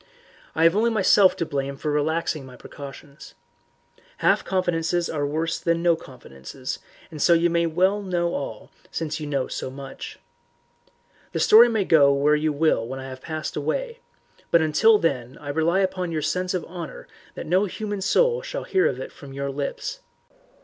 [0.55, 3.35] "I have only myself to blame for relaxing my precautions.
[4.17, 6.79] Half confidences are worse than no confidences,
[7.11, 10.17] and so you may know all since you know so much.
[11.33, 13.99] The story may go where you will when I have passed away,
[14.49, 18.63] but until then I rely upon your sense of honour that no human soul shall
[18.63, 19.99] hear it from your lips.